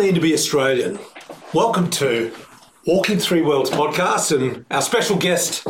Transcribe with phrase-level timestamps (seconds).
[0.00, 0.98] mean to be Australian?
[1.52, 2.34] Welcome to
[2.86, 5.66] Walking Three Worlds podcast, and our special guest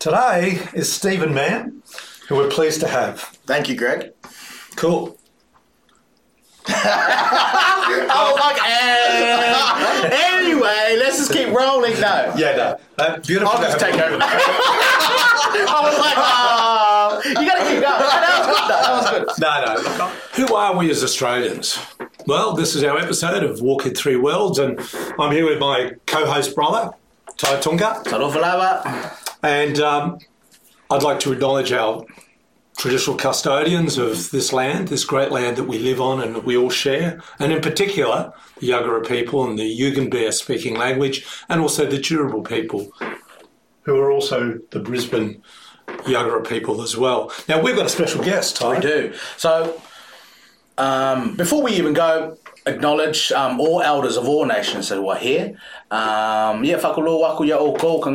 [0.00, 1.80] today is Stephen Mam,
[2.28, 3.20] who we're pleased to have.
[3.46, 4.12] Thank you, Greg.
[4.74, 5.16] Cool.
[7.92, 8.58] Oh, fuck.
[8.64, 10.08] eh.
[10.38, 12.34] anyway, let's just keep rolling now.
[12.36, 13.48] Yeah, no, uh, beautiful.
[13.48, 14.06] I'll to just have take you.
[14.06, 14.16] over.
[14.22, 17.84] I was like, oh, you gotta keep going.
[17.84, 18.36] That
[18.92, 19.28] was good.
[19.28, 19.34] though.
[19.38, 19.98] That was good.
[19.98, 20.08] No, no.
[20.46, 21.78] Who are we as Australians?
[22.30, 24.78] Well, this is our episode of Walking Three Worlds, and
[25.18, 26.92] I'm here with my co-host brother,
[27.36, 29.34] Taitu'uga, Tarofalava.
[29.42, 30.18] and um,
[30.92, 32.04] I'd like to acknowledge our
[32.78, 36.56] traditional custodians of this land, this great land that we live on and that we
[36.56, 41.84] all share, and in particular, the Yagara people and the Yugambeh speaking language, and also
[41.84, 42.92] the Turrbal people,
[43.82, 45.42] who are also the Brisbane
[45.88, 47.32] Yagara people as well.
[47.48, 48.76] Now, we've got a special guest, Ty.
[48.76, 49.14] We do.
[49.36, 49.82] So,
[50.80, 52.36] um, before we even go,
[52.66, 55.58] acknowledge um, all elders of all nations that are here.
[55.90, 58.10] Um, yeah, whakalo waku ia o kou ka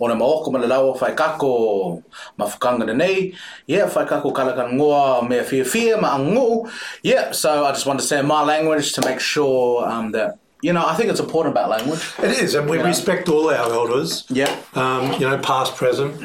[0.00, 2.02] o na maoko malalau whai kako
[2.38, 3.34] mawhakanga nei.
[3.66, 6.70] Yeah, whai kako kalakan ngoa mea fia fia ma angu.
[7.02, 10.72] Yeah, so I just want to say my language to make sure um, that, you
[10.72, 12.00] know, I think it's important about language.
[12.18, 12.86] It is, and we Yeah.
[12.86, 14.24] respect all our elders.
[14.28, 14.54] Yeah.
[14.74, 16.20] Um, you know, past, present,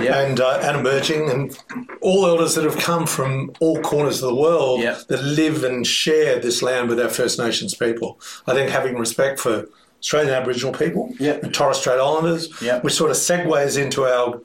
[0.00, 0.18] Yeah.
[0.20, 1.56] and uh, and emerging, and
[2.00, 4.96] all elders that have come from all corners of the world Yeah.
[5.08, 8.18] that live and share this land with our First Nations people.
[8.46, 9.66] I think having respect for
[10.00, 11.38] Australian Aboriginal people Yeah.
[11.42, 12.80] and Torres Strait Islanders, Yeah.
[12.80, 14.40] which sort of segues into our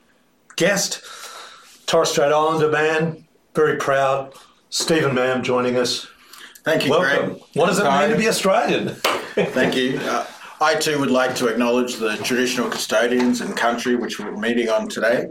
[0.56, 1.02] guest,
[1.86, 4.32] Torres Strait Islander man, very proud,
[4.70, 6.06] Stephen Mam joining us.
[6.62, 7.30] Thank you, Welcome.
[7.34, 7.42] Greg.
[7.54, 8.88] What does it mean to be Australian?
[9.34, 9.98] Thank you.
[10.02, 10.26] Uh,
[10.60, 14.88] I too would like to acknowledge the traditional custodians and country which we're meeting on
[14.88, 15.30] today.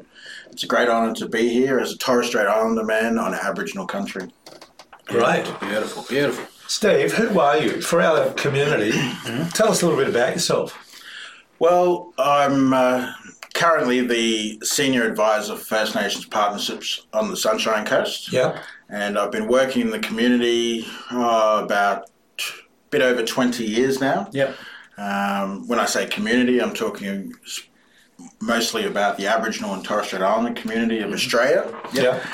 [0.51, 3.85] It's a great honour to be here as a Torres Strait Islander man on Aboriginal
[3.85, 4.31] country.
[5.05, 5.45] Great.
[5.59, 6.45] Beautiful, beautiful.
[6.67, 7.81] Steve, who are you?
[7.81, 9.49] For our community, Mm-hmm.
[9.49, 10.75] tell us a little bit about yourself.
[11.59, 13.13] Well, I'm uh,
[13.53, 18.31] currently the senior advisor for First Nations partnerships on the Sunshine Coast.
[18.31, 18.61] Yeah.
[18.89, 22.09] and I've been working in the community uh, about
[22.39, 22.43] a
[22.89, 24.29] bit over 20 years now.
[24.31, 24.55] Yep.
[24.97, 27.33] Um, when I say community, I'm talking
[28.41, 31.73] mostly about the Aboriginal and Torres Strait Islander community of Australia.
[31.93, 32.25] Yeah.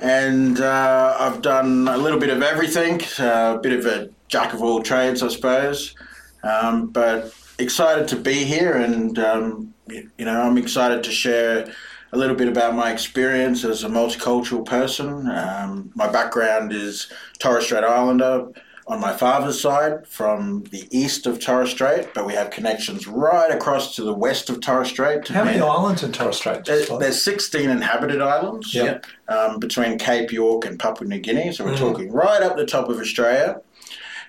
[0.00, 4.62] And uh, I've done a little bit of everything, a bit of a jack of
[4.62, 5.94] all trades, I suppose.
[6.42, 11.72] Um, but excited to be here, and um, you know, I'm excited to share
[12.12, 15.28] a little bit about my experience as a multicultural person.
[15.28, 18.46] Um, my background is Torres Strait Islander
[18.86, 23.50] on my father's side from the east of Torres Strait, but we have connections right
[23.50, 25.26] across to the west of Torres Strait.
[25.28, 26.64] How many There- islands in Torres Strait?
[26.66, 28.98] there's, there's 16 inhabited islands Yeah.
[29.28, 31.78] um, between Cape York and Papua New Guinea, so we're Mhm.
[31.78, 33.56] talking right up the top of Australia.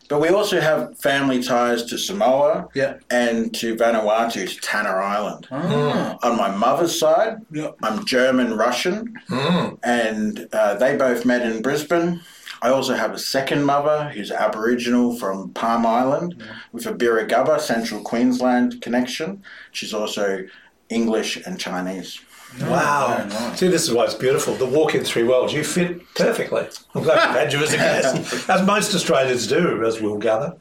[0.07, 2.95] But we also have family ties to Samoa Yeah.
[3.09, 5.47] and to Vanuatu, to Tanna Island.
[5.49, 6.17] Mm.
[6.23, 7.71] On my mother's side, Yeah.
[7.81, 9.77] I'm German Russian, Mm.
[9.83, 12.21] and uh, they both met in Brisbane.
[12.61, 18.01] I also have a second mother who's Aboriginal from Palm Island with a Birragubba, Central
[18.01, 19.41] Queensland connection.
[19.71, 20.45] She's also
[20.89, 22.19] English and Chinese.
[22.61, 23.27] Wow.
[23.55, 24.55] See, this is why it's beautiful.
[24.55, 25.53] The walk in three worlds.
[25.53, 26.67] You fit perfectly.
[26.93, 30.55] I'm glad we've had you as a guest, as most Australians do, as we'll gather.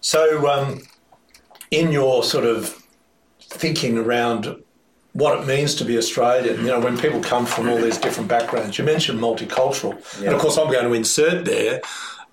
[0.00, 0.82] So, um,
[1.70, 2.82] in your sort of
[3.40, 4.62] thinking around
[5.12, 8.28] what it means to be Australian, you know, when people come from all these different
[8.28, 9.92] backgrounds, you mentioned multicultural.
[10.20, 11.80] And of course, I'm going to insert there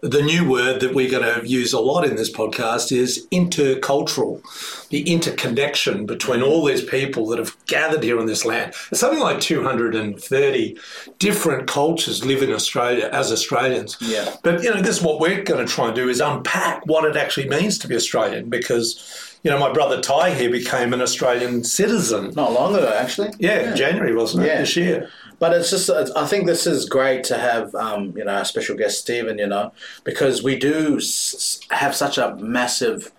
[0.02, 4.42] the new word that we're going to use a lot in this podcast is intercultural,
[4.90, 8.74] the interconnection between all these people that have gathered here on this land.
[8.94, 10.78] Something like 230
[11.18, 13.98] different cultures live in Australia as Australians.
[14.00, 14.36] Yeah.
[14.44, 17.06] But, you know, this is what we're going to try and do is unpack what
[17.06, 21.02] it actually means to be Australian because, you know, my brother Ty here became an
[21.02, 22.34] Australian citizen.
[22.36, 23.34] Not long ago, actually.
[23.40, 24.48] Yeah, January, wasn't it?
[24.48, 24.60] Yeah.
[24.60, 25.10] This year.
[25.40, 28.46] But it's just, it's- I think this is great to have, um, you know, our
[28.46, 29.72] special guest Stephen, you know,
[30.04, 33.12] because we do s- have such a massive,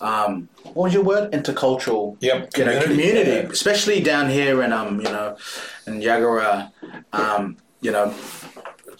[0.00, 1.30] um, what was your word?
[1.32, 3.52] Intercultural, Yep, you know, community, community, yeah.
[3.52, 5.36] especially down here in, um, you know,
[5.86, 6.70] in Yagara,
[7.12, 8.14] um, you know,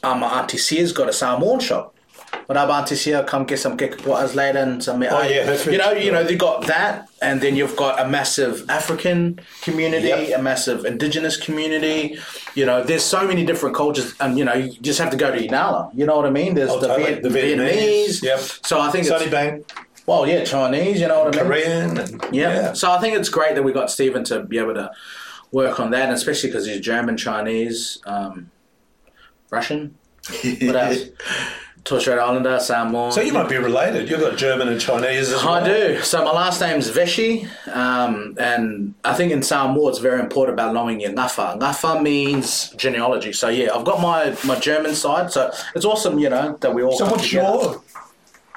[0.02, 1.91] um, my auntie Sia's got a Samoan shop.
[2.48, 5.78] But our auntie Sia come get some kekapuatas later and some, Oh, yeah, that's you
[5.78, 10.38] know, you know, they got that, and then you've got a massive African community, Yep.
[10.38, 12.18] a massive indigenous community.
[12.54, 15.30] You know, there's so many different cultures, and you know, you just have to go
[15.30, 15.90] to Inala.
[15.94, 16.54] You know what I mean?
[16.54, 17.14] There's Oh, the, totally.
[17.14, 18.20] Viet- The Vietnamese.
[18.20, 18.38] Vietnamese, yep.
[18.40, 19.70] So I think Sunnybank,
[20.06, 21.00] well, yeah, Chinese.
[21.00, 21.46] You know what I mean?
[21.50, 21.98] Korean.
[21.98, 22.72] And, Yeah.
[22.74, 24.90] So I think it's great that we got Stephen to be able to
[25.52, 28.50] work on that, and especially because he's German, Chinese, um,
[29.50, 29.94] Russian.
[30.60, 30.98] What else?
[31.84, 33.10] Torres Strait Islander, Samoan.
[33.10, 34.08] So you might be related.
[34.08, 35.54] You've got German and Chinese as well.
[35.54, 36.00] I do.
[36.02, 40.74] So my last name's Veshi, um, and I think in Samoa it's very important about
[40.74, 41.58] knowing your ngafa.
[41.58, 43.32] Ngafa means genealogy.
[43.32, 45.32] So yeah, I've got my, my German side.
[45.32, 46.96] So it's awesome, you know, that we all.
[46.96, 47.46] So what's together.
[47.48, 47.82] your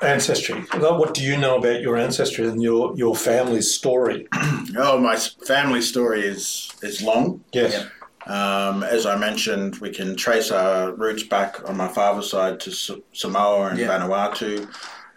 [0.01, 0.61] ancestry?
[0.73, 4.27] What do you know about your ancestry and your, your family's story?
[4.77, 7.41] Oh, my family story is is long.
[7.53, 7.71] Yes.
[7.71, 7.89] Yeah.
[8.27, 12.71] Um, as I mentioned, we can trace our roots back on my father's side to
[12.71, 13.87] S- Samoa and Yeah.
[13.87, 14.67] Vanuatu,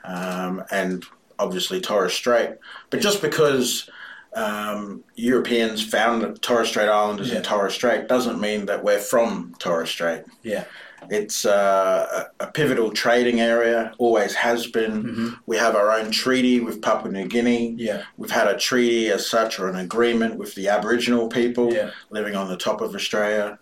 [0.05, 1.05] um, and
[1.39, 2.51] obviously Torres Strait.
[2.91, 3.89] But just because
[4.35, 7.39] um, Europeans found Torres Strait Islanders Yeah.
[7.39, 10.25] in Torres Strait doesn't mean that we're from Torres Strait.
[10.43, 10.65] Yeah.
[11.11, 15.37] It's uh, a pivotal trading area, always has been.
[15.47, 17.75] We have our own treaty with Papua New Guinea.
[17.79, 18.03] Yeah.
[18.17, 21.91] We've had a treaty as such or an agreement with the Aboriginal people Yeah.
[22.11, 23.59] living on the top of Australia.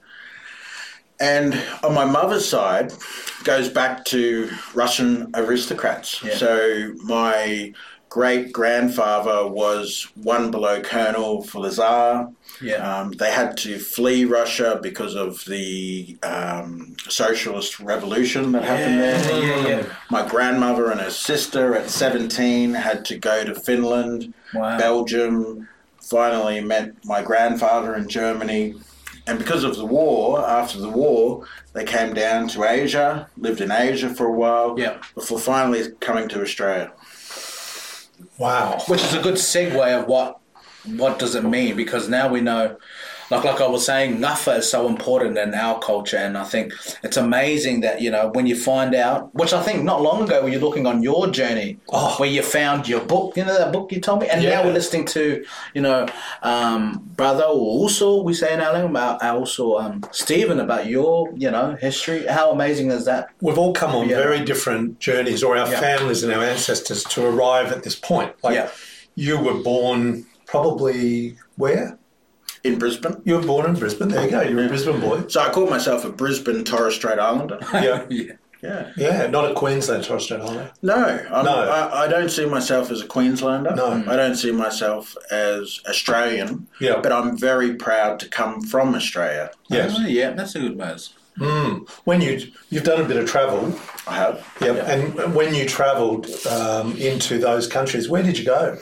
[1.18, 2.92] And on my mother's side,
[3.44, 6.22] goes back to Russian aristocrats.
[6.22, 6.34] Yeah.
[6.36, 7.72] So my
[8.16, 12.30] great grandfather was one below colonel for the Tsar.
[12.62, 12.76] Yeah.
[12.76, 19.42] Um, they had to flee Russia because of the um, socialist revolution that happened there.
[19.44, 19.86] yeah, yeah.
[20.10, 24.78] My grandmother and her sister at 17 had to go to Finland, Wow.
[24.78, 25.69] Belgium,
[26.00, 28.76] finally met my grandfather in Germany.
[29.26, 33.70] And because of the war, after the war, they came down to Asia, lived in
[33.72, 34.96] Asia for a while, Yeah.
[35.14, 36.92] before finally coming to Australia.
[38.38, 38.82] Wow.
[38.88, 40.38] Which is a good segue of what
[40.94, 42.76] what does it mean because now we know
[43.31, 46.73] like like I was saying Ngafa is so important in our culture and I think
[47.02, 50.43] it's amazing that you know when you find out which I think not long ago
[50.43, 52.14] when you're looking on your journey Oh.
[52.19, 54.50] where you found your book you know that book you told me and Yeah.
[54.55, 55.44] now we're listening to
[55.75, 56.06] you know
[56.43, 61.32] um, brother or also we say in our language about also um, Stephen about your
[61.37, 64.17] you know history how amazing is that We've all come on Yeah.
[64.17, 65.81] very different journeys, or our Yeah.
[65.81, 68.32] families and our ancestors, to arrive at this point.
[68.43, 68.69] Like
[69.14, 71.99] you were born probably where?
[72.66, 73.20] In Brisbane.
[73.24, 74.08] You were born in Brisbane.
[74.08, 74.42] There you go.
[74.42, 75.24] You're a Brisbane boy.
[75.28, 77.58] So I call myself a Brisbane Torres Strait Islander.
[77.72, 78.04] Yeah.
[78.10, 78.32] yeah
[78.62, 78.90] yeah.
[78.96, 80.72] Yeah, not a Queensland Torres Strait Islander.
[80.82, 80.94] No,
[81.30, 81.54] I'm, No.
[81.70, 83.74] I, I don't see myself as a Queenslander.
[83.76, 84.02] No.
[84.08, 86.66] I don't see myself as Australian.
[86.80, 87.00] Yeah.
[87.02, 89.50] But I'm very proud to come from Australia.
[89.69, 89.94] Yes.
[89.98, 91.86] Oh, yeah that's a good buzz Mm.
[92.04, 93.78] When you you've done a bit of travel,
[94.08, 94.56] I have.
[94.62, 94.90] yeah, Yeah.
[94.92, 98.78] and when you travelled um, into those countries, where did you go?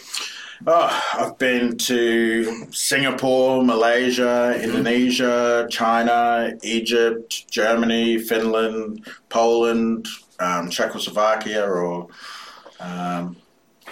[0.67, 10.09] Oh, I've been to Singapore, Malaysia, Indonesia, China, Egypt, Germany, Finland, Poland,
[10.41, 12.09] um, Czechoslovakia, or
[12.81, 13.37] um,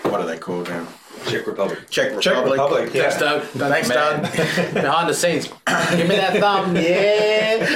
[0.04, 0.86] what are they called now?
[1.26, 1.78] Czech Republic.
[1.90, 2.22] Czech Republic.
[2.22, 2.94] Czech Republic.
[2.94, 3.10] Yeah.
[3.10, 3.42] Thanks, Doug.
[3.70, 4.22] Thanks, Man.
[4.22, 4.32] Doug.
[4.74, 5.48] Behind the scenes.
[5.96, 6.74] Give me that thumb.
[6.74, 7.66] Yeah.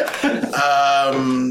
[0.56, 1.50] um,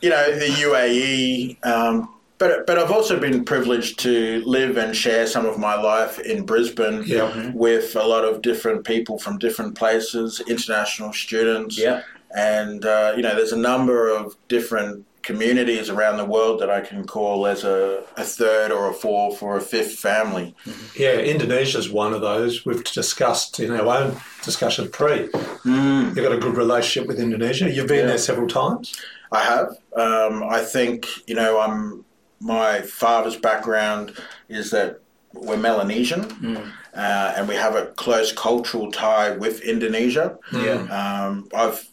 [0.00, 1.66] you know, the UAE.
[1.66, 2.08] Um,
[2.42, 6.44] but, but I've also been privileged to live and share some of my life in
[6.44, 7.52] Brisbane Yeah.
[7.54, 11.78] with a lot of different people from different places, international students.
[11.78, 12.02] Yeah.
[12.34, 16.80] And, uh, you know, there's a number of different communities around the world that I
[16.80, 20.52] can call as a, a third or a fourth or a fifth family.
[20.96, 25.28] Yeah, Indonesia is one of those we've discussed in our own discussion pre.
[25.64, 26.06] Mm.
[26.16, 27.70] You've got a good relationship with Indonesia.
[27.70, 28.06] You've been Yeah.
[28.06, 28.92] there several times.
[29.30, 29.68] I have.
[29.94, 31.60] Um, I think you know.
[31.60, 32.04] I'm
[32.42, 34.14] my father's background
[34.48, 35.00] is that
[35.32, 40.38] we're Melanesian, uh, and we have a close cultural tie with Indonesia.
[40.52, 40.80] Yeah.
[41.00, 41.88] Um, I've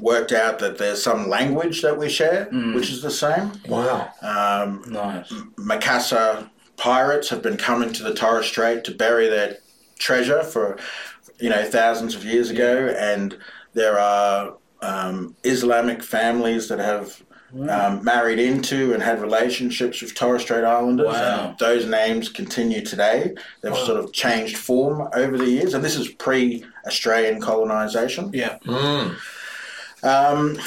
[0.00, 3.52] worked out that there's some language that we share, which is the same.
[3.68, 4.10] Wow.
[4.22, 5.30] Um, Nice.
[5.56, 9.58] Makassar pirates have been coming to the Torres Strait to bury their
[9.98, 10.78] treasure for,
[11.38, 13.36] you know, thousands of years ago, and
[13.74, 17.22] there are um, Islamic families that have
[17.68, 21.08] um, married into and had relationships with Torres Strait Islanders.
[21.08, 21.48] Wow.
[21.48, 23.34] And those names continue today.
[23.60, 28.30] They've sort of changed form over the years, and this is pre-Australian colonisation.
[28.32, 28.58] Yeah.
[28.64, 29.16] Mm.
[30.02, 30.58] Um,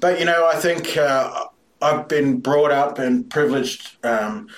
[0.00, 1.46] but you know, I think uh,
[1.82, 4.48] I've been brought up and privileged um,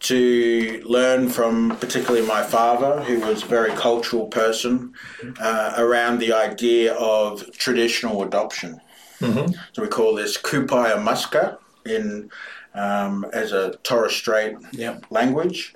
[0.00, 4.92] to learn from, particularly my father, who was a very cultural person,
[5.40, 8.80] uh, around the idea of traditional adoption.
[9.20, 9.54] Mhm.
[9.72, 12.30] So we call this Kupai Omasker in
[12.74, 15.06] um, as a Torres Strait Yep.
[15.10, 15.74] language.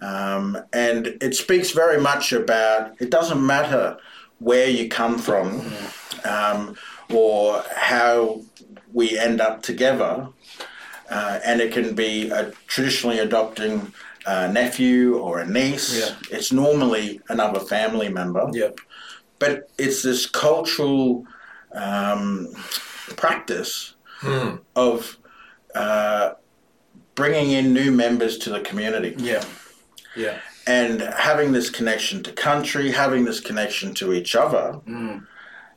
[0.00, 3.96] Um, and it speaks very much about it doesn't matter
[4.40, 5.62] where you come from
[6.24, 6.74] um,
[7.12, 8.40] or how
[8.92, 10.26] we end up together.
[11.08, 13.92] Uh, and it can be a traditionally adopting
[14.26, 15.96] a nephew or a niece.
[16.00, 16.14] Yeah.
[16.36, 18.78] It's normally another family member Yep.
[19.38, 21.24] but it's this cultural
[21.74, 22.48] um,
[23.16, 24.60] practice Mm.
[24.76, 25.18] of
[25.74, 26.34] uh,
[27.16, 29.42] bringing in new members to the community Yeah.
[30.14, 30.38] Yeah.
[30.68, 34.78] and having this connection to country, having this connection to each other.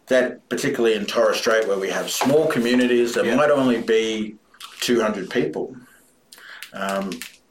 [0.07, 3.35] That particularly in Torres Strait, where we have small communities that Yeah.
[3.35, 4.35] might only be
[4.81, 5.75] 200 people,
[6.73, 7.09] um,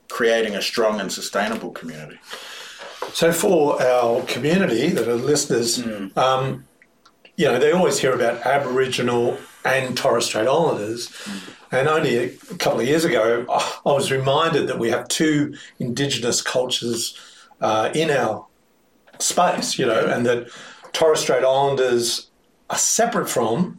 [0.09, 2.21] creating a strong and sustainable community.
[3.13, 5.83] So for our community that are listeners,
[6.17, 6.65] um,
[7.37, 11.11] you know, they always hear about Aboriginal and Torres Strait Islanders.
[11.73, 16.41] And only a couple of years ago, I was reminded that we have two Indigenous
[16.43, 17.19] cultures
[17.61, 18.47] uh, in our
[19.19, 20.49] space, you know, and that
[20.93, 22.29] Torres Strait Islanders
[22.71, 23.79] are separate from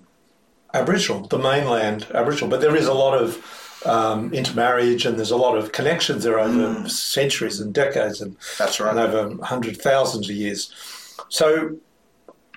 [0.74, 2.50] Aboriginal, the mainland Aboriginal.
[2.50, 6.39] But there is a lot of um, intermarriage and there's a lot of connections there
[6.39, 8.89] over centuries and decades and, That's right.
[8.89, 10.74] and over hundred thousands of years.
[11.29, 11.77] So,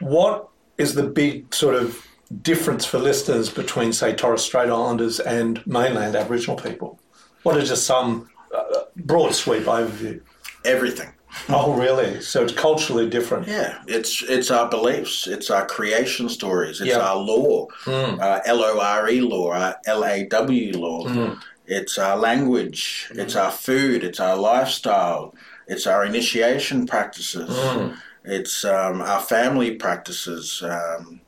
[0.00, 0.48] what
[0.79, 2.07] is the big sort of
[2.43, 6.99] difference for listeners between, say, Torres Strait Islanders and mainland Aboriginal people?
[7.43, 10.21] What are just some uh, broad sweep overview?
[10.65, 11.13] Everything.
[11.49, 12.21] Oh, really?
[12.21, 13.49] So it's culturally different.
[13.49, 16.99] Yeah, it's it's our beliefs, it's our creation stories, it's Yeah.
[16.99, 18.19] our law, hmm.
[18.21, 21.07] uh, L O R E law, our L A W law.
[21.07, 21.35] Hmm.
[21.67, 23.21] It's our language, hmm.
[23.21, 25.35] it's our food, it's our lifestyle,
[25.67, 27.51] it's our initiation practices,
[28.29, 30.63] it's um, our family practices.
[30.63, 31.21] Um,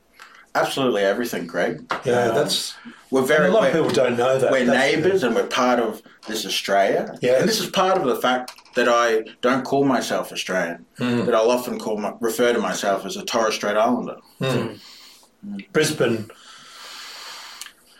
[0.55, 1.81] absolutely everything, Greg.
[2.05, 2.75] Yeah, Um, that's.
[3.09, 4.51] we're very a lot of people don't know that.
[4.51, 7.15] we're That's- neighbours and we're part of this Australia.
[7.21, 7.39] Yes.
[7.41, 11.25] And this is part of the fact that I don't call myself Australian, Hmm.
[11.25, 14.17] that I'll often call my, refer to myself as a Torres Strait Islander.
[15.73, 16.29] Brisbane,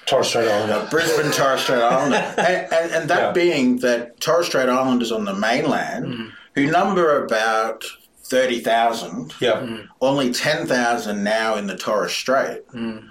[0.05, 0.85] Torres Strait Islander.
[0.85, 2.15] A Brisbane Torres Strait Islander.
[2.37, 3.31] and, and, and that Yeah.
[3.31, 7.83] being that Torres Strait Islanders on the mainland, who number about
[8.31, 9.59] 30,000, Yeah.
[9.61, 9.87] Mm.
[9.99, 13.03] only 10,000 now in the Torres Strait, mm.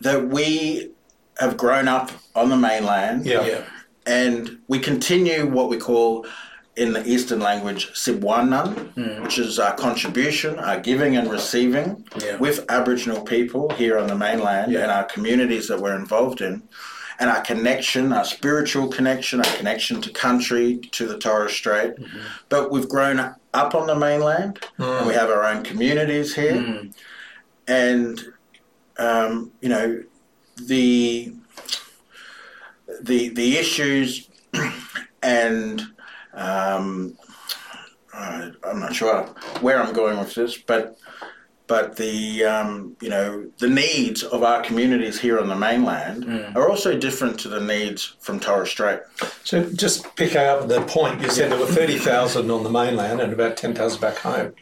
[0.00, 0.90] that we
[1.38, 3.26] have grown up on the mainland.
[3.26, 3.44] Yeah.
[3.46, 3.60] Yeah.
[4.08, 6.24] and we continue what we call
[6.76, 9.20] in the Eastern language Sibwanan, mm.
[9.22, 12.36] which is our contribution, our giving and receiving Yeah.
[12.36, 14.82] with Aboriginal people here on the mainland Yeah.
[14.82, 16.62] and our communities that we're involved in,
[17.18, 21.94] and our connection, our spiritual connection, our connection to country, to the Torres Strait.
[22.48, 23.18] But we've grown
[23.54, 26.56] up on the mainland, and we have our own communities here,
[27.66, 28.20] and
[28.98, 30.02] um, you know
[30.62, 31.32] the
[33.02, 34.28] the the issues
[35.22, 35.82] and
[36.34, 37.16] um,
[38.14, 39.24] uh, I'm not sure
[39.60, 40.98] where I'm going with this, but
[41.68, 46.24] but the um, you know the needs of our communities here on the mainland
[46.56, 49.00] are also different to the needs from Torres Strait.
[49.44, 53.32] So just picking up the point, you said there were 30,000 on the mainland and
[53.32, 54.52] about 10,000 back home.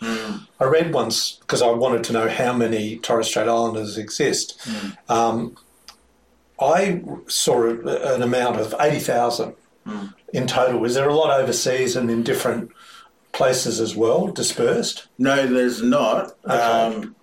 [0.61, 4.67] I read once, because I wanted to know how many Torres Strait Islanders exist,
[5.09, 5.57] um,
[6.61, 9.55] I saw an amount of 80,000
[10.33, 10.85] in total.
[10.85, 12.71] Is there a lot overseas and in different
[13.35, 15.09] places as well, dispersed?
[15.19, 16.33] No, there's not.
[16.49, 16.55] Okay.
[16.57, 17.15] Um,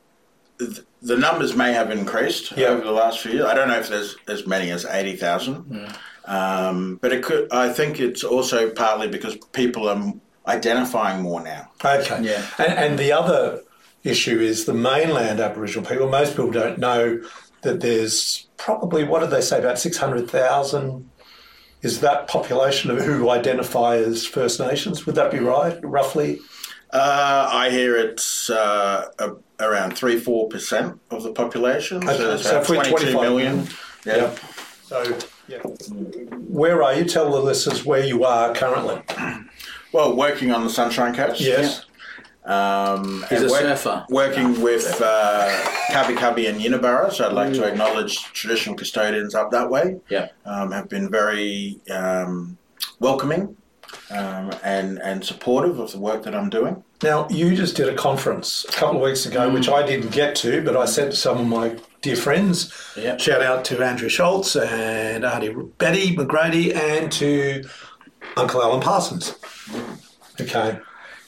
[0.59, 2.67] th- the numbers may have increased Yeah.
[2.67, 3.45] over the last few years.
[3.45, 5.87] I don't know if there's as many as eighty thousand,
[6.25, 7.51] um, but it could.
[7.51, 10.13] I think it's also partly because people are
[10.47, 11.69] identifying more now.
[11.83, 12.21] Okay.
[12.23, 12.45] Yeah.
[12.59, 13.61] And, and the other
[14.03, 16.07] issue is the mainland Aboriginal people.
[16.09, 17.21] Most people don't know
[17.61, 21.09] that there's probably, what did they say, about 600,000
[21.81, 25.05] is that population of who identify as First Nations.
[25.05, 26.39] Would that be right, roughly?
[26.91, 31.97] Uh, I hear it's uh, a, around three four percent of the population.
[31.97, 33.67] Okay, So it's so about if 22 25 million.
[34.05, 34.15] Yeah.
[34.15, 34.35] Yeah.
[34.83, 35.59] So, yeah.
[35.59, 37.05] Where are you?
[37.05, 39.01] Tell the listeners where you are currently.
[39.93, 41.41] Well, working on the Sunshine Coast.
[41.41, 41.85] Yes.
[42.45, 44.05] Um, He's a work- surfer.
[44.09, 45.47] Working with uh,
[45.91, 47.55] Kabi Kabi and Jinibara, so I'd like Mm.
[47.55, 49.99] to acknowledge traditional custodians up that way.
[50.09, 50.29] Yeah.
[50.45, 52.57] Um, have been very um,
[52.99, 53.55] welcoming
[54.09, 56.83] um, and and supportive of the work that I'm doing.
[57.03, 60.35] Now, you just did a conference a couple of weeks ago, which I didn't get
[60.37, 62.71] to, but I sent to some of my dear friends.
[62.97, 63.17] Yeah.
[63.17, 67.63] Shout out to Andrew Schultz and Auntie Betty McGrady and to
[68.37, 69.35] Uncle Alan Parsons.
[70.39, 70.79] Okay.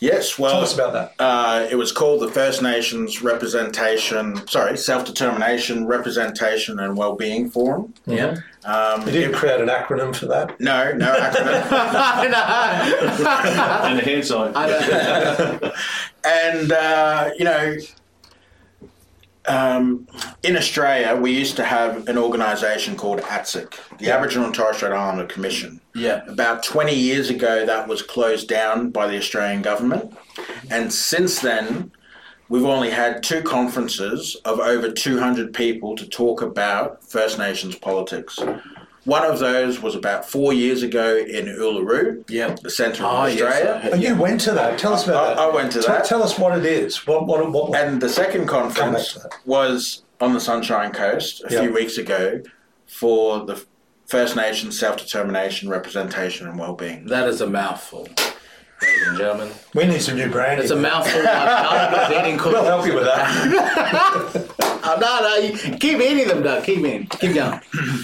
[0.03, 1.13] Yes, well, Tell us about that.
[1.17, 7.93] Uh, it was called the First Nations Representation, sorry, Self Determination, Representation and Wellbeing Forum.
[8.05, 8.35] Yeah.
[8.65, 10.59] Um, You didn't create an acronym for that?
[10.59, 11.63] no, no acronym.
[13.85, 14.53] and the hand sign.
[16.25, 17.77] and uh, you know,
[19.47, 20.05] um,
[20.43, 24.91] in Australia, we used to have an organisation called ATSIC, the Aboriginal and Torres Strait
[24.91, 25.79] Islander Commission.
[25.95, 26.23] Yeah.
[26.27, 30.13] About 20 years ago, that was closed down by the Australian government.
[30.71, 31.91] And since then,
[32.49, 38.39] we've only had two conferences of over 200 people to talk about First Nations politics.
[39.05, 42.55] One of those was about four years ago in Uluru, Yeah.
[42.63, 43.73] the centre of Oh, Australia.
[43.75, 44.79] I heard- And you went to that.
[44.79, 45.39] Tell us about I- that.
[45.39, 46.05] I went to Tell- that.
[46.05, 47.05] Tell us what it is.
[47.05, 47.75] What what what?
[47.75, 51.61] And the second conference was on the Sunshine Coast a Yeah.
[51.61, 52.39] few weeks ago
[52.87, 53.61] for the
[54.07, 57.05] First Nations self determination, representation, and well-being.
[57.05, 58.07] That is a mouthful,
[58.81, 59.51] ladies and gentlemen.
[59.73, 60.63] we need some new branding.
[60.63, 61.23] It's a mouthful.
[61.23, 62.53] Like eating cookies.
[62.53, 64.49] We'll help you with that.
[64.85, 66.65] Oh, no, no, keep eating them, Doug.
[66.65, 67.07] Keep eating.
[67.07, 67.61] Keep going.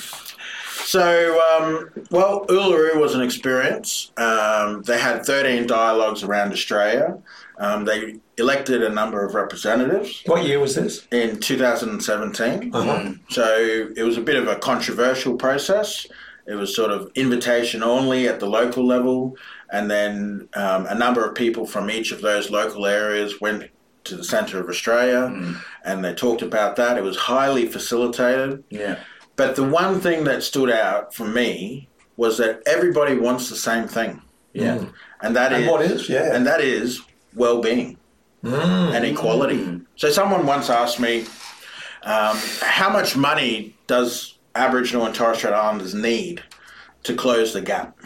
[0.86, 4.12] So, um, well, Uluru was an experience.
[4.18, 7.20] Um, they had 13 dialogues around Australia.
[7.60, 11.06] Um, they elected a number of representatives what year was this?
[11.12, 12.74] in 2017.
[12.74, 13.14] Uh-huh.
[13.30, 16.08] So it was a bit of a controversial process.
[16.48, 19.38] It was sort of invitation only at the local level,
[19.72, 23.70] and then um, a number of people from each of those local areas went
[24.06, 25.24] to the centre of Australia,
[25.86, 26.98] and they talked about that.
[26.98, 28.64] It was highly facilitated.
[28.72, 28.98] Yeah.
[29.36, 33.88] But the one thing that stood out for me was that everybody wants the same
[33.88, 34.22] thing,
[34.54, 34.86] Yeah.
[35.22, 36.10] and that is And what is?
[36.10, 36.34] Yeah.
[36.36, 37.02] and that is
[37.36, 37.98] well-being
[38.44, 39.82] and equality.
[39.96, 41.26] So someone once asked me,
[42.04, 46.42] um, how much money does Aboriginal and Torres Strait Islanders need
[47.04, 47.98] to close the gap?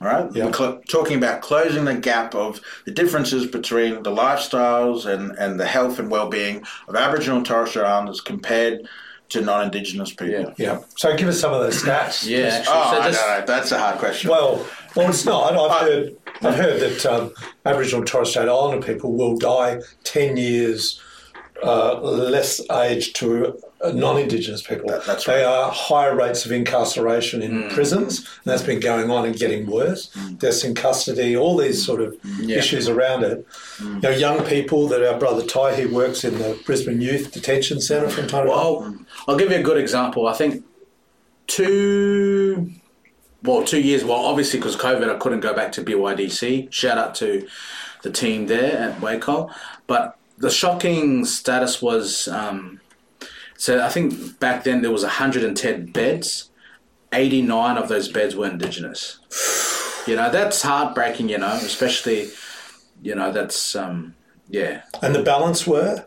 [0.00, 0.46] All right, Yeah.
[0.46, 5.58] We're cl- talking about closing the gap of the differences between the lifestyles and, and
[5.58, 8.86] the health and well-being of Aboriginal and Torres Strait Islanders compared
[9.30, 10.28] to non-Indigenous people.
[10.28, 10.54] Yeah.
[10.58, 10.80] Yeah.
[10.96, 12.26] So give us some of those stats.
[12.26, 12.42] Yeah.
[12.44, 14.30] Just- actually, Oh, so I just- know, that's a hard question.
[14.30, 14.66] Well,
[14.96, 15.54] well, it's not.
[15.56, 16.16] I've heard.
[16.42, 17.32] I've heard that um,
[17.64, 21.00] Aboriginal and Torres Strait Islander people will die ten years
[21.62, 24.88] uh, less age to non-Indigenous people.
[24.88, 25.44] That- that's they right.
[25.44, 30.08] are higher rates of incarceration in prisons, and that's been going on and getting worse.
[30.38, 32.58] Deaths in custody, all these sort of Yeah.
[32.58, 33.46] issues around it.
[33.80, 37.80] You know, young people that our brother Ty, who works in the Brisbane Youth Detention
[37.80, 38.56] Centre from time to time.
[38.58, 38.96] Well,
[39.28, 40.26] I'll give you a good example.
[40.26, 40.64] I think
[41.46, 42.70] two,
[43.44, 44.04] well, two years.
[44.04, 46.72] Well, obviously because COVID, I couldn't go back to BYDC.
[46.72, 47.46] Shout out to
[48.02, 49.52] the team there at Wacol.
[49.86, 52.80] But the shocking status was, um,
[53.56, 56.50] so I think back then there was 110 beds.
[57.12, 59.20] 89 of those beds were Indigenous.
[60.06, 62.28] You know, that's heartbreaking, you know, especially,
[63.02, 64.14] you know, that's, um,
[64.50, 64.82] yeah.
[65.00, 66.04] And the balance were?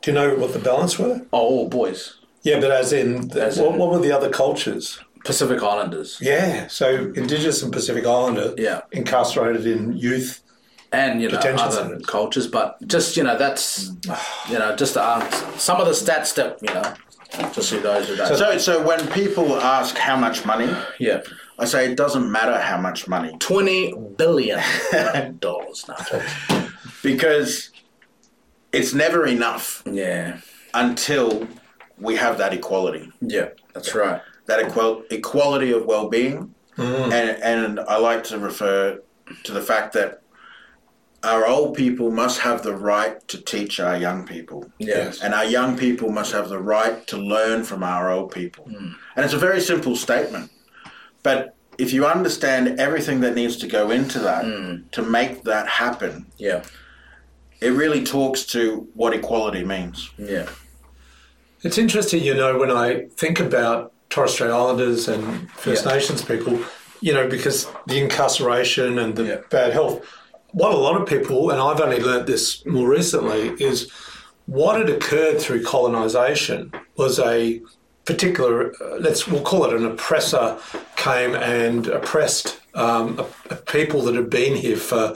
[0.00, 1.20] Do you know what the balance were?
[1.30, 2.18] Oh, all boys.
[2.40, 4.98] Yeah, but as in, As what, in- what were the other cultures?
[5.24, 6.18] Pacific Islanders.
[6.20, 8.80] Yeah, so Indigenous and Pacific Islander Yeah.
[8.92, 10.40] incarcerated in youth.
[10.94, 12.04] and you know other centres.
[12.06, 13.92] cultures, but just you know that's
[14.50, 15.22] you know just um,
[15.56, 16.94] some of the stats that you know
[17.54, 18.36] just see those who don't.
[18.36, 21.22] so, so when people ask how much money, yeah,
[21.58, 24.60] I say it doesn't matter how much money twenty billion
[25.38, 25.86] dollars.
[25.88, 25.96] No,
[27.02, 27.70] because
[28.72, 30.40] it's never enough yeah,
[30.74, 31.48] until
[31.98, 34.20] we have that equality, yeah, that's right.
[34.46, 37.12] That equal, equality of well-being, mm.
[37.12, 39.00] and and I like to refer
[39.44, 40.22] to the fact that
[41.24, 44.70] our old people must have the right to teach our young people.
[44.78, 45.22] Yes.
[45.22, 48.64] And our young people must have the right to learn from our old people.
[48.64, 48.94] Mm.
[49.14, 50.50] And it's a very simple statement.
[51.22, 54.90] But if you understand everything that needs to go into that mm.
[54.90, 56.64] to make that happen, Yeah,
[57.60, 60.10] it really talks to what equality means.
[60.18, 60.48] yeah,
[61.62, 65.94] It's interesting, you know, when I think about Torres Strait Islanders and First Yeah.
[65.94, 66.58] Nations people,
[67.00, 69.36] you know, because the incarceration and the Yeah.
[69.48, 70.04] bad health,
[70.50, 73.90] what a lot of people, and I've only learnt this more recently, is
[74.44, 77.62] what had occurred through colonisation was a
[78.04, 80.58] particular, uh, let's we'll call it an oppressor,
[80.96, 85.14] came and oppressed um, a, a people that had been here for,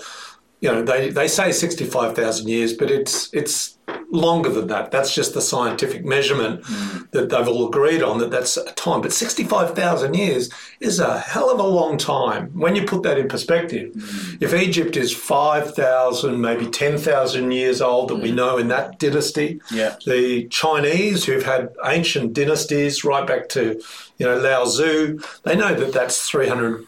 [0.61, 3.77] you know, they, they say sixty five thousand years, but it's it's
[4.11, 4.91] longer than that.
[4.91, 7.11] That's just the scientific measurement mm.
[7.11, 9.01] that they've all agreed on that that's a time.
[9.01, 13.03] But sixty five thousand years is a hell of a long time when you put
[13.03, 13.93] that in perspective.
[13.93, 14.43] Mm.
[14.43, 18.37] If Egypt is five thousand, maybe ten thousand years old that we mm.
[18.37, 19.97] know in that dynasty, Yeah.
[20.07, 23.81] the Chinese, who've had ancient dynasties right back to,
[24.19, 26.87] you know, Lao Tzu, they know that that's 300,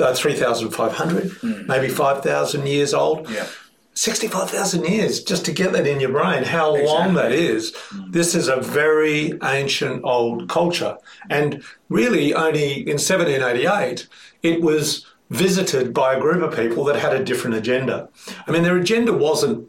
[0.00, 3.28] uh, 3,500, maybe 5,000 years old.
[3.30, 3.46] yeah,
[3.94, 7.74] 65,000 years just to get that in your brain, how long that is.
[8.10, 10.98] This is a very ancient old culture.
[11.30, 14.06] And really, only in 1788,
[14.42, 18.08] it was visited by a group of people that had a different agenda.
[18.46, 19.66] I mean, their agenda wasn't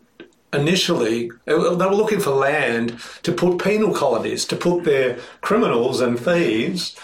[0.53, 5.17] initially, they were they were looking for land to put penal colonies, to put their
[5.41, 6.95] criminals and thieves,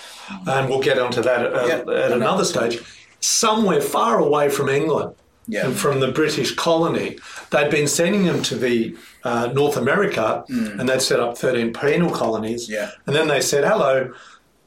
[0.47, 1.93] and we'll get onto that at, Yeah.
[2.05, 2.79] at another stage,
[3.23, 5.15] somewhere far away from England
[5.47, 5.65] Yeah.
[5.65, 7.17] and from the British colony.
[7.51, 12.09] They'd been sending them to the uh, North America, and they'd set up 13 penal
[12.09, 12.69] colonies.
[12.69, 12.91] Yeah.
[13.07, 14.11] And then they said, hello,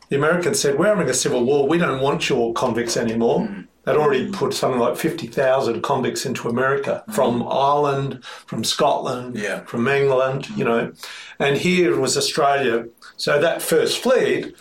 [0.08, 1.66] the Americans said, We're having a civil war.
[1.68, 3.40] We don't want your convicts anymore.
[3.40, 3.66] Mm.
[3.84, 9.42] They'd already put something like 50,000 convicts into America from Ireland, from Scotland, Mm.
[9.42, 9.60] Yeah.
[9.64, 10.92] from England, you know.
[11.38, 12.86] And here was Australia.
[13.16, 14.54] So that first fleet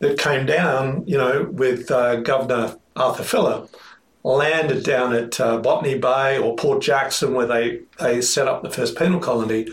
[0.00, 3.74] that came down, you know, with uh, Governor Arthur Phillip,
[4.24, 8.70] landed down at uh, Botany Bay or Port Jackson, where they, they set up the
[8.70, 9.68] first penal colony.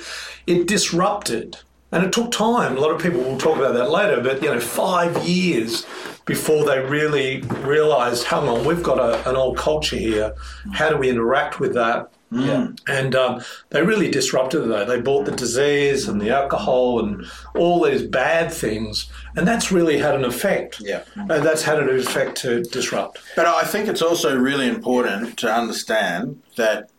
[0.47, 1.57] It disrupted,
[1.91, 2.77] and it took time.
[2.77, 5.85] A lot of people will talk about that later, but you know, five years
[6.25, 10.35] before they really realised, hang on, we've got a, an old culture here.
[10.73, 12.11] How do we interact with that?
[12.35, 12.67] Yeah.
[12.87, 14.67] And um, they really disrupted it.
[14.67, 14.85] Though.
[14.85, 19.97] They brought the disease and the alcohol and all these bad things, and that's really
[19.97, 20.79] had an effect.
[20.81, 21.03] Yeah.
[21.15, 23.19] and that's had an effect to disrupt.
[23.35, 26.89] But I think it's also really important to understand that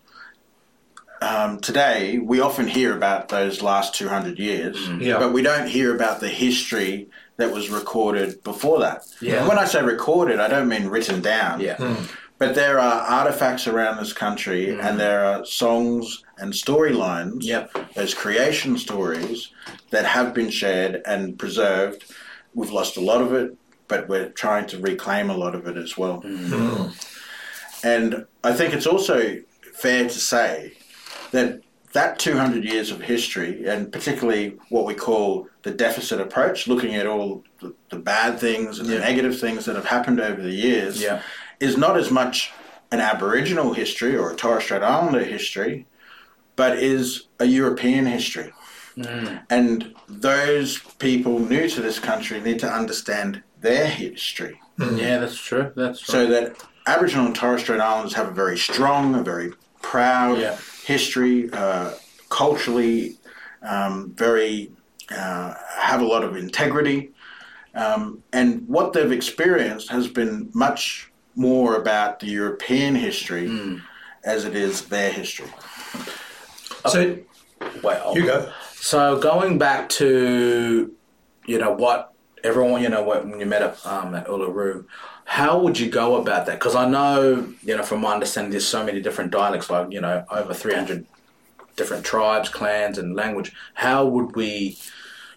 [1.23, 5.19] um, today we often hear about those last 200 years, Yeah.
[5.19, 9.05] but we don't hear about the history that was recorded before that.
[9.21, 9.39] Yeah.
[9.41, 11.61] And when I say recorded, I don't mean written down.
[11.61, 11.77] Yeah.
[12.39, 14.99] But there are artifacts around this country, and mm.
[14.99, 17.95] there are songs and storylines, Yep.
[17.95, 19.51] those creation stories
[19.91, 22.13] that have been shared and preserved.
[22.55, 23.57] We've lost a lot of it,
[23.89, 26.23] but we're trying to reclaim a lot of it as well.
[26.23, 26.89] Mm-hmm.
[27.87, 29.39] And I think it's also
[29.75, 30.73] fair to say
[31.31, 36.95] that that 200 years of history, and particularly what we call the deficit approach, looking
[36.95, 40.53] at all the, the bad things and the negative things that have happened over the
[40.53, 41.23] years, Yeah.
[41.61, 42.53] Is not as much
[42.93, 45.87] an Aboriginal history or a Torres Strait Islander history,
[46.55, 48.53] but is a European history.
[49.51, 55.73] And those people new to this country need to understand their history Yeah, that's true.
[55.75, 60.39] That's so that Aboriginal and Torres Strait Islanders have a very strong, a very proud
[60.39, 60.57] Yeah.
[60.85, 61.91] history, uh,
[62.29, 63.17] culturally,
[63.63, 64.73] um, very
[65.11, 67.13] uh, have a lot of integrity,
[67.75, 73.81] um, and what they've experienced has been much more about the European history
[74.25, 75.49] as it is their history.
[76.87, 77.19] So
[77.83, 78.51] Wait, I'll- you go.
[78.75, 80.93] So going back to,
[81.47, 82.13] you know, what
[82.45, 84.85] everyone, you know, when you met up um, at Uluru,
[85.25, 86.59] how would you go about that?
[86.59, 90.01] Because I know, you know, from my understanding, there's so many different dialects, like, you
[90.01, 91.05] know, over 300
[91.75, 93.53] different tribes, clans, and language.
[93.75, 94.79] How would we,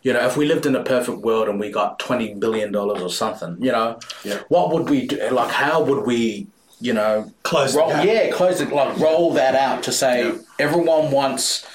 [0.01, 3.09] you know, if we lived in a perfect world and we got $20 billion or
[3.09, 4.39] something, you know, Yeah.
[4.49, 5.17] what would we do?
[5.29, 6.47] Like, how would we,
[6.79, 10.37] you know, Close roll, yeah, close it, like roll that out to say Yeah.
[10.59, 11.65] everyone wants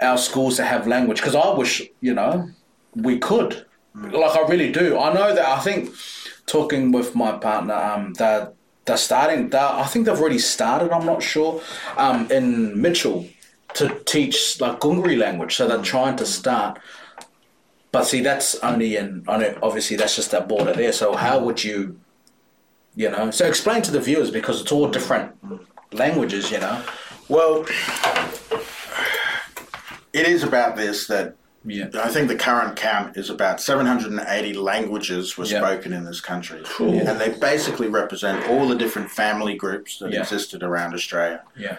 [0.00, 2.50] our schools to have language because I wish you know
[2.94, 5.90] we could like I really do I know that I think
[6.44, 8.52] talking with my partner um that
[8.84, 11.62] they're starting that I think they've already started I'm not sure
[11.96, 13.26] um in Mitchell
[13.78, 16.78] to teach like Gungari language so they're trying to start
[17.92, 21.38] but see that's only in I know obviously that's just that border there so how
[21.38, 21.98] would you
[22.94, 25.32] you know so explain to the viewers because it's all different
[25.92, 26.82] languages you know
[27.28, 27.64] Well,
[30.12, 35.36] it is about this that yeah I think the current count is about 780 languages
[35.36, 36.62] were spoken in this country.
[36.64, 37.00] Cool.
[37.08, 40.20] And they basically represent all the different family groups that Yeah.
[40.20, 41.42] existed around Australia.
[41.56, 41.76] yeah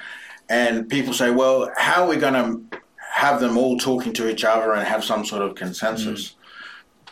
[0.49, 2.79] And people say, well, how are we going to
[3.17, 6.21] have them all talking to each other and have some sort of consensus?
[6.21, 6.33] Mm.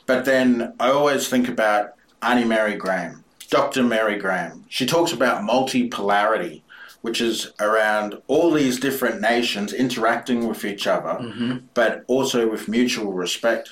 [0.05, 3.81] But then I always think about Auntie Mary Graham, Dr.
[3.81, 4.65] Mary Graham.
[4.69, 6.61] She talks about multipolarity,
[7.01, 11.57] which is around all these different nations interacting with each other, mm-hmm.
[11.73, 13.69] but also with mutual respect.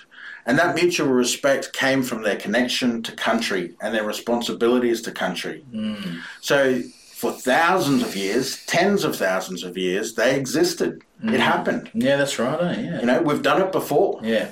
[0.47, 5.63] And that mutual respect came from their connection to country and their responsibilities to country.
[5.71, 6.21] Mm.
[6.41, 6.81] So
[7.23, 10.91] for thousands of years, tens of thousands of years, they existed.
[11.35, 11.89] It happened.
[11.93, 12.81] yeah that's right eh?
[12.87, 14.19] yeah You know, we've done it before.
[14.33, 14.47] yeah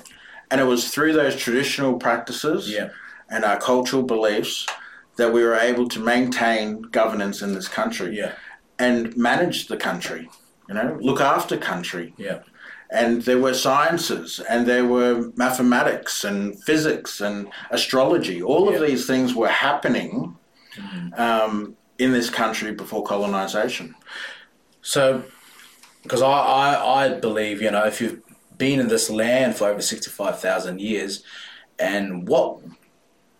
[0.50, 2.88] And it was through those traditional practices Yeah.
[3.34, 4.54] and our cultural beliefs
[5.18, 6.64] that we were able to maintain
[7.00, 8.32] governance in this country Yeah.
[8.86, 8.98] and
[9.30, 10.22] manage the country,
[10.68, 12.06] you know, look after country.
[12.28, 12.38] Yeah.
[13.00, 15.14] And there were sciences and there were
[15.46, 17.36] mathematics and physics and
[17.78, 18.38] astrology.
[18.50, 20.12] All of these things were happening
[21.28, 21.54] um,
[22.02, 23.94] in this country before colonization.
[24.80, 25.24] So,
[26.02, 28.20] because I, I, I believe, you know, if you've
[28.58, 31.22] been in this land for over 65,000 years,
[31.78, 32.60] and what,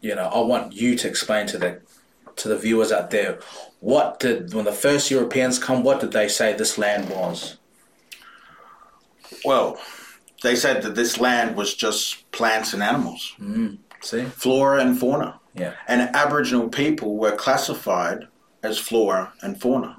[0.00, 1.80] you know, I want you to explain to the
[2.36, 3.38] to the viewers out there,
[3.80, 7.58] what did, when the first Europeans come, what did they say this land was?
[9.44, 9.78] Well,
[10.42, 14.24] they said that this land was just plants and animals, mm, See?
[14.24, 15.40] flora and fauna.
[15.54, 15.74] Yeah.
[15.86, 18.28] And Aboriginal people were classified
[18.62, 19.96] as flora and fauna.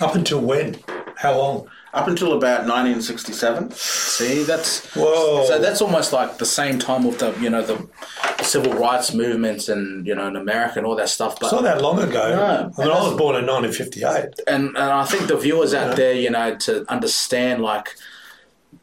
[0.00, 0.78] Up until when?
[1.16, 1.68] How long?
[1.92, 3.72] Up until about 1967.
[3.72, 5.44] See, that's Whoa.
[5.46, 7.86] so that's almost like the same time with the you know the
[8.44, 11.38] civil rights movements and you know in America and all that stuff.
[11.40, 12.34] But It's not that long ago.
[12.34, 12.72] No.
[12.78, 14.40] I mean, I was born in 1958.
[14.46, 17.88] and and I think the viewers out there, you know, to understand like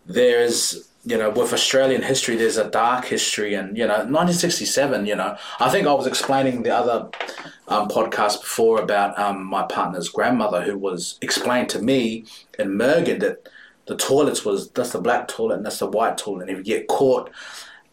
[0.06, 5.06] there's you know with Australian history, there's a dark history, and you know, 1967.
[5.06, 7.10] You know, I think I was explaining the other
[7.70, 12.26] um, podcast before about um, my partner's grandmother, who was explained to me
[12.60, 13.48] in Mergen that
[13.86, 16.64] the toilets was that's the black toilet and that's the white toilet, and if you
[16.64, 17.32] get caught,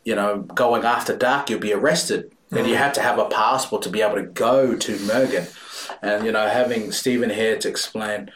[0.04, 3.82] you know, going after dark, you'll be arrested, and you have to have a passport
[3.82, 5.46] to be able to go to Mergen,
[6.02, 8.32] and you know, having Stephen here to explain.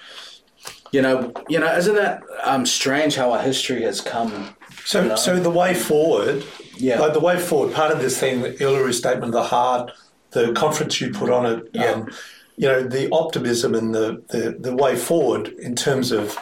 [0.91, 4.57] You know, you know, isn't that um, strange how our history has come?
[4.85, 5.17] So, No.
[5.17, 6.45] so the way forward,
[6.77, 6.99] Yeah.
[7.01, 9.93] like the way forward, part of this thing, the Uluru Statement of the Heart,
[10.31, 11.91] the conference you put on it, Yeah.
[11.93, 12.09] um,
[12.57, 16.37] you know, the optimism and the, the, the way forward in terms of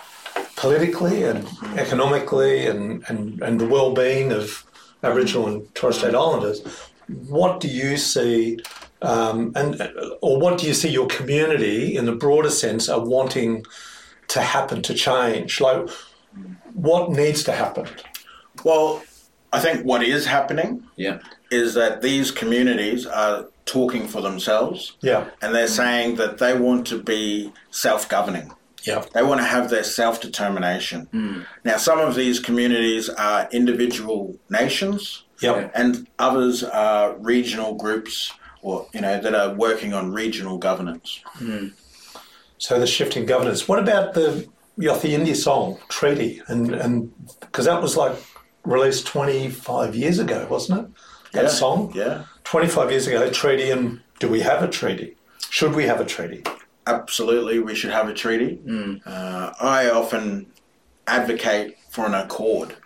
[0.54, 4.64] politically and economically and, and, and the well-being of
[5.02, 6.62] Aboriginal and Torres Strait Islanders,
[7.28, 8.58] what do you see,
[9.02, 9.90] um, and
[10.22, 13.64] or what do you see your community in the broader sense are wanting
[14.28, 15.60] to happen to change?
[15.60, 15.88] Like,
[16.74, 17.86] what needs to happen?
[18.64, 19.02] Well,
[19.52, 21.18] I think what is happening Yeah,
[21.50, 26.86] is that these communities are talking for themselves Yeah, and they're saying that they want
[26.88, 28.52] to be self governing.
[28.82, 31.06] yeah, They want to have their self determination.
[31.12, 31.40] Hmm.
[31.64, 35.70] Now, some of these communities are individual nations, yeah.
[35.74, 41.20] and others are regional groups, or you know, that are working on regional governance.
[41.38, 41.68] Hmm.
[42.58, 43.68] So the shifting governance.
[43.68, 46.42] What about the Yothu Yindi song Treaty?
[46.48, 48.16] And and because that was like
[48.64, 50.86] released twenty five years ago, wasn't it?
[51.32, 51.92] That Yeah, song.
[51.94, 53.70] yeah, Twenty five years ago, treaty.
[53.70, 55.16] And do we have a treaty?
[55.50, 56.42] Should we have a treaty?
[56.88, 58.60] absolutely, we should have a treaty.
[59.04, 60.46] Uh, I often
[61.08, 62.76] advocate for an accord.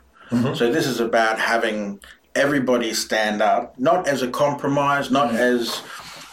[0.54, 2.00] So this is about having
[2.34, 5.82] everybody stand up, not as a compromise, not as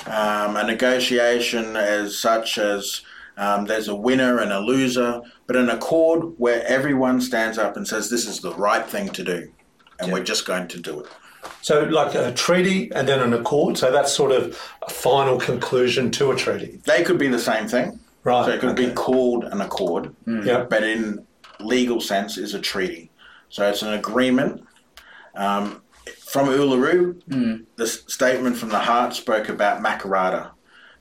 [0.05, 3.01] um, a negotiation as such as
[3.37, 7.87] um, there's a winner and a loser, but an accord where everyone stands up and
[7.87, 9.51] says this is the right thing to do,
[9.99, 11.07] and we're just going to do it.
[11.61, 13.77] So like a treaty and then an accord.
[13.77, 16.81] So that's sort of a final conclusion to a treaty.
[16.85, 17.99] They could be the same thing.
[18.23, 18.87] Right, So it could okay.
[18.87, 20.65] be called an accord, Yeah.
[20.69, 21.25] but in
[21.61, 23.09] legal sense is a treaty.
[23.49, 24.65] So it's an agreement.
[25.35, 25.81] Um,
[26.25, 30.51] from Uluru, the statement from the heart spoke about Makarrata.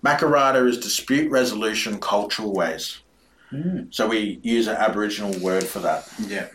[0.05, 3.01] Makarrata is dispute resolution cultural ways.
[3.51, 3.85] Hmm.
[3.91, 6.09] So we use an Aboriginal word for that.
[6.27, 6.49] yeah,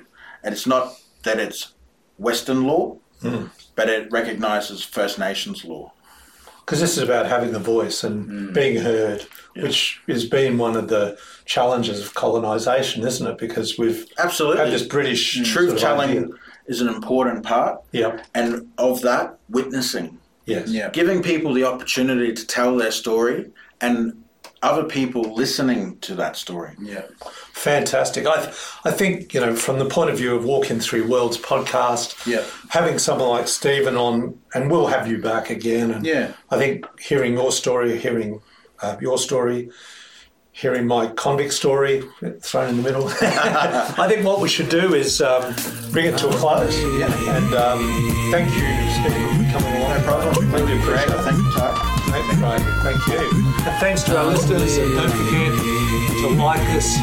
[0.44, 1.74] And it's not that it's
[2.18, 3.46] Western law, hmm.
[3.76, 5.94] but it recognises First Nations law.
[6.60, 8.54] Because this is about having the voice and hmm.
[8.54, 9.26] being heard,
[9.56, 13.38] which has been one of the challenges of colonisation, isn't it?
[13.38, 14.64] Because we've Absolutely.
[14.64, 16.28] had this British Truth sort of telling idea.
[16.68, 17.82] is an important part.
[17.92, 18.24] Yeah.
[18.34, 20.20] And of that, witnessing.
[20.52, 20.70] Yes.
[20.70, 20.90] yeah.
[20.90, 24.24] Giving people the opportunity to tell their story and
[24.64, 26.74] other people listening to that story.
[26.80, 27.06] Yeah.
[27.54, 28.28] Fantastic.
[28.28, 31.38] I, th- I think, you know, from the point of view of Walking Three Worlds
[31.38, 32.44] podcast, Yeah.
[32.70, 35.92] having someone like Stephen on, and we'll have you back again.
[35.92, 36.34] And Yeah.
[36.52, 38.40] I think hearing your story, hearing
[38.82, 39.70] uh, your story,
[40.62, 42.04] hearing my convict story
[42.42, 45.56] thrown in the middle, I think what we should do is um,
[45.92, 46.78] bring it to a close.
[47.00, 47.36] Yeah.
[47.36, 47.80] And um,
[48.30, 49.98] thank you, Stephen, for coming along.
[49.98, 50.52] No problem.
[50.52, 51.22] Really appreciate it.
[51.26, 51.98] Thank you, Ty.
[52.12, 52.62] Thank you, Craig.
[52.84, 53.30] Thank you.
[53.66, 55.52] And thanks to our listeners, and don't forget
[56.22, 56.96] to like us,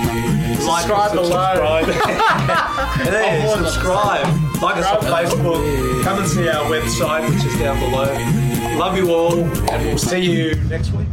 [0.64, 1.82] like Subscribe us, and below.
[1.84, 1.88] subscribe.
[3.12, 4.62] yeah, subscribe.
[4.62, 6.04] Like us on Facebook.
[6.04, 8.06] Come and see our website, which is down below.
[8.78, 11.08] Love you all, and we'll see you next week.